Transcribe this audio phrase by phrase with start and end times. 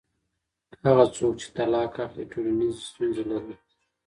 [0.83, 3.55] هغه څوک چې طلاق اخلي ټولنیزې ستونزې لري.